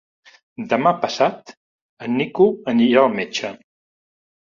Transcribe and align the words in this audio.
Demà 0.69 0.93
passat 1.01 1.53
en 2.05 2.15
Nico 2.21 2.47
irà 2.87 3.03
al 3.05 3.13
metge. 3.19 3.53